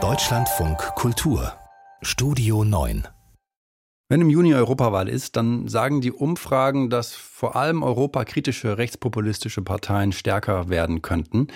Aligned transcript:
Deutschlandfunk 0.00 0.78
Kultur 0.94 1.52
Studio 2.00 2.62
9 2.62 3.08
wenn 4.08 4.20
im 4.20 4.30
Juni 4.30 4.54
Europawahl 4.54 5.08
ist, 5.08 5.34
dann 5.34 5.66
sagen 5.66 6.00
die 6.00 6.12
Umfragen, 6.12 6.90
dass 6.90 7.14
vor 7.14 7.56
allem 7.56 7.82
europakritische 7.82 8.78
rechtspopulistische 8.78 9.62
Parteien 9.62 10.12
stärker 10.12 10.68
werden 10.68 11.02
könnten. 11.02 11.48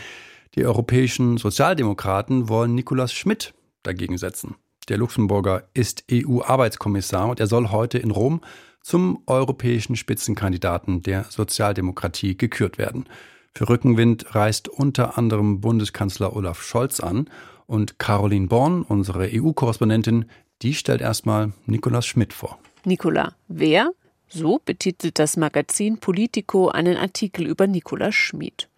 Die 0.57 0.67
europäischen 0.67 1.39
Sozialdemokraten 1.39 2.49
wollen 2.49 2.75
Nikolaus 2.75 3.13
Schmidt 3.13 3.55
dagegen 3.85 4.19
setzen. 4.19 4.57
Der 4.89 4.99
Luxemburger 4.99 5.69
ist 5.75 6.05
EU-Arbeitskommissar 6.11 7.29
und 7.29 7.39
er 7.39 7.47
soll 7.47 7.71
heute 7.71 7.99
in 7.99 8.11
Rom 8.11 8.41
zum 8.83 9.23
europäischen 9.27 9.95
Spitzenkandidaten 9.95 11.03
der 11.03 11.25
Sozialdemokratie 11.25 12.37
gekürt 12.37 12.79
werden. 12.79 13.07
Für 13.55 13.69
Rückenwind 13.69 14.35
reist 14.35 14.69
unter 14.69 15.19
anderem 15.19 15.61
Bundeskanzler 15.61 16.35
Olaf 16.35 16.63
Scholz 16.63 17.01
an 17.01 17.29
und 17.67 17.99
Caroline 17.99 18.47
Born, 18.47 18.83
unsere 18.83 19.29
EU-Korrespondentin, 19.33 20.25
die 20.63 20.75
stellt 20.75 21.03
erstmal 21.03 21.53
Nikolaus 21.67 22.07
Schmidt 22.07 22.33
vor. 22.33 22.59
Nikola, 22.85 23.35
wer? 23.49 23.91
So 24.29 24.61
betitelt 24.65 25.19
das 25.19 25.37
Magazin 25.37 25.99
Politico 25.99 26.69
einen 26.69 26.97
Artikel 26.97 27.47
über 27.47 27.67
Nikolaus 27.67 28.15
Schmid. 28.15 28.71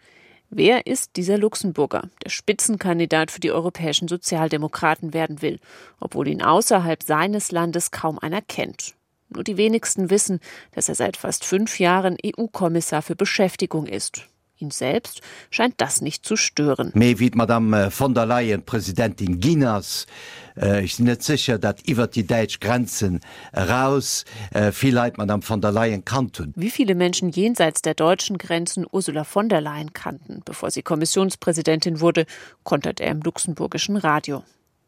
Wer 0.50 0.86
ist 0.86 1.16
dieser 1.16 1.38
Luxemburger, 1.38 2.09
der 2.25 2.30
Spitzenkandidat 2.30 3.30
für 3.30 3.41
die 3.41 3.52
europäischen 3.52 4.09
Sozialdemokraten 4.09 5.14
werden 5.14 5.42
will, 5.42 5.61
obwohl 6.00 6.28
ihn 6.28 6.42
außerhalb 6.42 7.02
seines 7.02 7.52
Landes 7.52 7.92
kaum 7.92 8.19
einer 8.19 8.42
kennt? 8.42 8.95
Nur 9.28 9.45
die 9.45 9.56
wenigsten 9.56 10.11
wissen, 10.11 10.41
dass 10.72 10.88
er 10.88 10.95
seit 10.95 11.16
fast 11.16 11.45
fünf 11.45 11.78
Jahren 11.78 12.16
EU-Kommissar 12.25 13.02
für 13.02 13.16
Beschäftigung 13.16 13.86
ist. 13.86 14.28
Ihn 14.58 14.70
selbst 14.70 15.20
scheint 15.50 15.74
das 15.78 16.00
nicht 16.00 16.24
zu 16.24 16.36
stören. 16.36 16.92
Me 16.94 17.18
wie 17.18 17.30
Madame 17.34 17.86
äh, 17.86 17.90
von 17.90 18.14
der 18.14 18.26
Leyen 18.26 18.64
Präsidentin 18.64 19.40
Ginas 19.40 20.06
äh, 20.56 20.84
ich 20.84 20.96
bin 20.96 21.06
net 21.06 21.22
sicher, 21.22 21.58
dat 21.58 21.88
iwwer 21.88 22.06
die 22.06 22.27
Deitsch 22.27 22.61
Grenzen 22.61 23.20
raus 23.52 24.24
äh, 24.52 24.72
vielleicht 24.72 25.19
Madame 25.19 25.42
von 25.42 25.61
der 25.61 25.72
Leyen 25.72 26.05
kannten. 26.05 26.52
Wie 26.56 26.70
viele 26.70 26.94
Menschen 26.94 27.30
jenseits 27.30 27.83
der 27.83 27.94
deutschen 27.94 28.38
Grenzen 28.38 28.86
Ursula 28.91 29.24
von 29.24 29.48
der 29.48 29.61
Leyen 29.61 29.92
kannten, 29.92 30.42
bevor 30.44 30.70
sie 30.70 30.83
Kommissionspräsidentin 30.83 32.00
wurde, 32.00 32.27
kontert 32.62 33.00
er 33.00 33.11
im 33.11 33.20
luxemburgischen 33.22 33.96
Radio. 33.96 34.44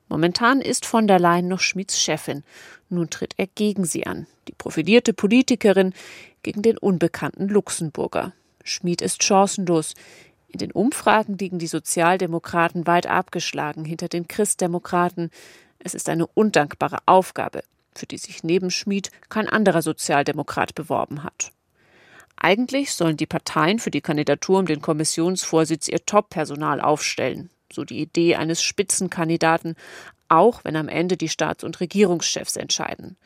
Momentan 0.09 0.61
ist 0.61 0.87
von 0.87 1.09
der 1.09 1.19
Leyen 1.19 1.49
noch 1.49 1.61
Schmieds 1.61 2.01
Chefin. 2.01 2.45
Nun 2.89 3.11
tritt 3.11 3.35
er 3.37 3.49
gegen 3.49 3.85
sie 3.85 4.07
an, 4.07 4.29
die 4.47 4.55
profilierte 4.57 5.13
Politikerin 5.13 5.93
gegen 6.43 6.63
den 6.63 6.79
unbekannten 6.79 7.49
Luxemburger. 7.49 8.33
Schmid 8.67 9.01
ist 9.01 9.23
chancenlos. 9.23 9.95
In 10.49 10.59
den 10.59 10.73
Umfragen 10.73 11.39
liegen 11.39 11.59
die 11.59 11.67
Sozialdemokraten 11.67 12.87
weit 12.87 13.07
abgeschlagen 13.07 13.85
hinter 13.85 14.09
den 14.09 14.29
Christdemokraten. 14.29 15.31
Es 15.79 15.95
ist 15.95 16.09
eine 16.09 16.27
undankbare 16.27 16.99
Aufgabe, 17.07 17.63
für 17.95 18.07
die 18.07 18.19
sich 18.19 18.45
neben 18.45 18.71
Schmid 18.71 19.11
kein 19.29 19.49
anderer 19.49 19.83
Sozialdemokrat 19.83 20.75
beworben 20.75 21.23
hat. 21.25 21.53
Eigentlich 22.37 22.93
sollen 22.93 23.17
die 23.17 23.27
Parteien 23.27 23.79
für 23.79 23.91
die 23.91 24.03
Kandidatur 24.03 24.59
um 24.59 24.67
den 24.67 24.83
Kommissionsvorsitz 24.83 25.89
ihr 25.89 26.05
Top-Personal 26.05 26.81
aufstellen, 26.81 27.51
so 27.73 27.85
die 27.85 28.01
Idee 28.01 28.37
eines 28.37 28.63
Spitzenkandidaten, 28.63 29.75
auch 30.29 30.65
wenn 30.65 30.77
am 30.77 30.89
Ende 30.89 31.17
die 31.17 31.29
Staats- 31.29 31.65
und 31.65 31.81
Regierungschefs 31.81 32.57
entscheiden. 32.57 33.17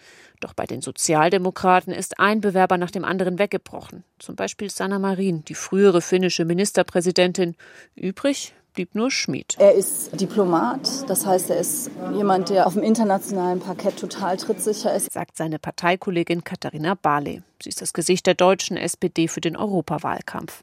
Doch 0.41 0.55
bei 0.55 0.65
den 0.65 0.81
Sozialdemokraten 0.81 1.93
ist 1.93 2.19
ein 2.19 2.41
Bewerber 2.41 2.79
nach 2.79 2.91
dem 2.91 3.05
anderen 3.05 3.39
weggebrochen, 3.39 4.05
zum 4.19 4.37
Beispiel 4.37 4.71
Sanna 4.71 4.99
Marin, 4.99 5.45
die 5.45 5.55
frühere 5.55 6.01
finnische 6.01 6.47
Ministerpräsidentin. 6.47 7.57
Übrig 7.95 8.55
blieb 8.73 8.95
nur 8.95 9.11
Schmid. 9.11 9.57
Er 9.59 9.75
ist 9.75 10.19
Diplomat, 10.19 11.09
das 11.09 11.27
heißt, 11.27 11.51
er 11.51 11.59
ist 11.59 11.91
jemand, 12.15 12.49
der 12.49 12.67
auf 12.67 12.75
dem 12.75 12.83
internationalen 12.83 13.61
Parkett 13.61 13.99
total 13.99 14.37
trittsicher 14.37 14.95
ist, 14.95 15.13
sagt 15.13 15.37
seine 15.37 15.59
Parteikollegin 15.59 16.45
Katharina 16.45 16.95
Barley. 16.95 17.43
Sie 17.63 17.69
ist 17.69 17.83
das 17.83 17.93
Gesicht 17.93 18.27
der 18.27 18.35
deutschen 18.35 18.79
SPD 18.79 19.29
für 19.29 19.41
den 19.41 19.57
Europawahlkampf. 19.57 20.63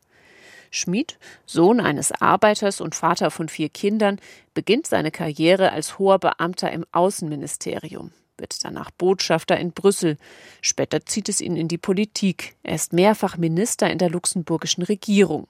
Schmid, 0.72 1.18
Sohn 1.46 1.80
eines 1.80 2.12
Arbeiters 2.12 2.82
und 2.82 2.96
Vater 2.96 3.32
von 3.32 3.50
vier 3.50 3.70
Kindern, 3.70 4.20
beginnt 4.54 4.88
seine 4.88 5.12
Karriere 5.12 5.72
als 5.72 6.00
hoher 6.00 6.20
Beamter 6.20 6.72
im 6.72 6.86
Außenministerium 6.92 8.12
wird 8.38 8.64
danach 8.64 8.92
Botschafter 8.92 9.58
in 9.58 9.72
Brüssel. 9.72 10.18
Später 10.62 11.06
zieht 11.06 11.30
es 11.30 11.42
ihn 11.42 11.56
in 11.56 11.68
die 11.68 11.78
Politik. 11.78 12.56
Er 12.64 12.76
ist 12.76 12.94
mehrfach 12.94 13.38
Minister 13.38 13.90
in 13.90 13.98
der 13.98 14.10
luxemburgischen 14.10 14.84
Regierung. 14.84 15.48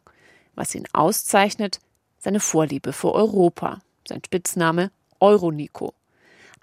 Was 0.56 0.74
ihn 0.74 0.88
auszeichnet, 0.94 1.80
seine 2.18 2.40
Vorliebe 2.40 2.94
für 2.94 3.14
Europa. 3.14 3.82
Sein 4.08 4.22
Spitzname 4.26 4.92
Euronico. 5.20 5.94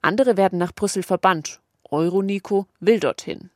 Andere 0.02 0.36
werden 0.36 0.58
nach 0.58 0.72
Brüssel 0.72 1.02
verbannt. 1.02 1.60
Euronico 1.90 2.66
will 2.80 3.00
dorthin. 3.00 3.50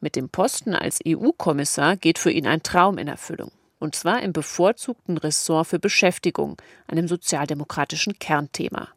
Mit 0.00 0.16
dem 0.16 0.28
Posten 0.28 0.74
als 0.74 1.00
EU-Kommissar 1.06 1.96
geht 1.96 2.18
für 2.18 2.30
ihn 2.30 2.46
ein 2.46 2.62
Traum 2.62 2.98
in 2.98 3.08
Erfüllung. 3.08 3.50
Und 3.78 3.94
zwar 3.94 4.22
im 4.22 4.32
bevorzugten 4.32 5.18
Ressort 5.18 5.68
für 5.68 5.78
Beschäftigung, 5.78 6.56
einem 6.86 7.08
sozialdemokratischen 7.08 8.18
Kernthema. 8.18 8.88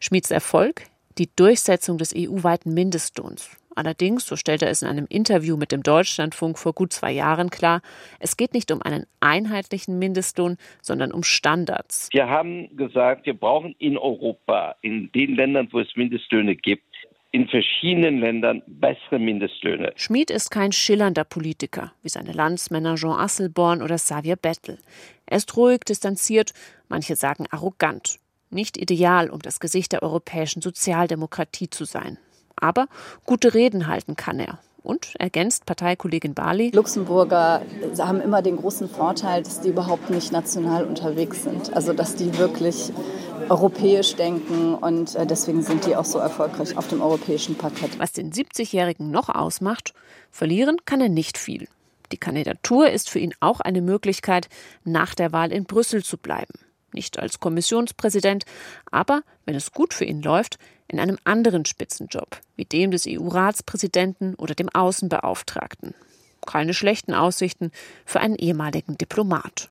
Schmieds 0.00 0.30
Erfolg 0.30 0.82
die 1.18 1.28
Durchsetzung 1.34 1.98
des 1.98 2.14
EU-weiten 2.16 2.72
Mindestlohns. 2.72 3.56
Allerdings, 3.76 4.26
so 4.26 4.36
stellte 4.36 4.64
er 4.64 4.72
es 4.72 4.82
in 4.82 4.88
einem 4.88 5.06
Interview 5.08 5.56
mit 5.56 5.70
dem 5.70 5.82
Deutschlandfunk 5.82 6.58
vor 6.58 6.72
gut 6.72 6.92
zwei 6.92 7.12
Jahren 7.12 7.50
klar, 7.50 7.82
es 8.18 8.36
geht 8.36 8.52
nicht 8.52 8.72
um 8.72 8.82
einen 8.82 9.06
einheitlichen 9.20 9.98
Mindestlohn, 9.98 10.56
sondern 10.82 11.12
um 11.12 11.22
Standards. 11.22 12.08
Wir 12.12 12.28
haben 12.28 12.74
gesagt, 12.76 13.26
wir 13.26 13.34
brauchen 13.34 13.74
in 13.78 13.96
Europa, 13.96 14.76
in 14.82 15.10
den 15.12 15.36
Ländern, 15.36 15.68
wo 15.70 15.80
es 15.80 15.94
Mindestlöhne 15.94 16.56
gibt, 16.56 16.84
in 17.32 17.48
verschiedenen 17.48 18.18
Ländern 18.18 18.62
bessere 18.66 19.18
Mindestlöhne. 19.18 19.92
Schmid 19.96 20.30
ist 20.30 20.50
kein 20.50 20.72
schillernder 20.72 21.24
Politiker 21.24 21.92
wie 22.02 22.08
seine 22.08 22.32
Landsmänner 22.32 22.96
Jean 22.96 23.18
Asselborn 23.18 23.82
oder 23.82 23.96
Xavier 23.96 24.36
Bettel. 24.36 24.78
Er 25.26 25.36
ist 25.36 25.56
ruhig, 25.56 25.80
distanziert, 25.84 26.52
manche 26.88 27.14
sagen 27.14 27.46
arrogant 27.50 28.18
nicht 28.50 28.76
ideal, 28.76 29.30
um 29.30 29.40
das 29.40 29.60
Gesicht 29.60 29.92
der 29.92 30.02
europäischen 30.02 30.60
Sozialdemokratie 30.60 31.70
zu 31.70 31.84
sein. 31.84 32.18
Aber 32.56 32.88
gute 33.24 33.54
Reden 33.54 33.86
halten 33.86 34.16
kann 34.16 34.40
er. 34.40 34.58
Und 34.82 35.14
ergänzt 35.18 35.66
Parteikollegin 35.66 36.32
Bali. 36.32 36.70
Luxemburger 36.72 37.60
haben 37.98 38.22
immer 38.22 38.40
den 38.40 38.56
großen 38.56 38.88
Vorteil, 38.88 39.42
dass 39.42 39.60
die 39.60 39.68
überhaupt 39.68 40.08
nicht 40.08 40.32
national 40.32 40.84
unterwegs 40.84 41.42
sind. 41.42 41.74
Also 41.74 41.92
dass 41.92 42.16
die 42.16 42.38
wirklich 42.38 42.90
europäisch 43.50 44.14
denken 44.14 44.74
und 44.74 45.14
äh, 45.16 45.26
deswegen 45.26 45.62
sind 45.62 45.84
die 45.84 45.96
auch 45.96 46.04
so 46.04 46.18
erfolgreich 46.18 46.76
auf 46.78 46.88
dem 46.88 47.02
europäischen 47.02 47.56
Parkett. 47.56 47.98
Was 47.98 48.12
den 48.12 48.32
70-Jährigen 48.32 49.10
noch 49.10 49.28
ausmacht, 49.28 49.92
verlieren 50.30 50.78
kann 50.86 51.00
er 51.00 51.08
nicht 51.08 51.36
viel. 51.36 51.68
Die 52.12 52.18
Kandidatur 52.18 52.88
ist 52.90 53.10
für 53.10 53.18
ihn 53.18 53.34
auch 53.40 53.60
eine 53.60 53.82
Möglichkeit, 53.82 54.48
nach 54.84 55.14
der 55.14 55.32
Wahl 55.32 55.52
in 55.52 55.64
Brüssel 55.64 56.02
zu 56.02 56.16
bleiben 56.16 56.54
nicht 56.94 57.18
als 57.18 57.40
Kommissionspräsident, 57.40 58.44
aber 58.90 59.22
wenn 59.44 59.54
es 59.54 59.72
gut 59.72 59.94
für 59.94 60.04
ihn 60.04 60.22
läuft, 60.22 60.58
in 60.88 60.98
einem 60.98 61.18
anderen 61.24 61.64
Spitzenjob, 61.64 62.40
wie 62.56 62.64
dem 62.64 62.90
des 62.90 63.06
EU-Ratspräsidenten 63.06 64.34
oder 64.34 64.54
dem 64.54 64.68
Außenbeauftragten. 64.68 65.94
Keine 66.46 66.74
schlechten 66.74 67.14
Aussichten 67.14 67.70
für 68.04 68.20
einen 68.20 68.34
ehemaligen 68.34 68.98
Diplomat. 68.98 69.70